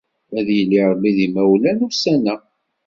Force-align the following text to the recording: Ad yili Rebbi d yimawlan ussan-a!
Ad 0.37 0.47
yili 0.55 0.79
Rebbi 0.89 1.09
d 1.15 1.17
yimawlan 1.23 1.85
ussan-a! 1.87 2.35